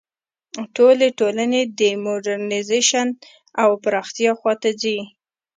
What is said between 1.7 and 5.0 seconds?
د موډرنیزېشن او پراختیا خوا ته ځي.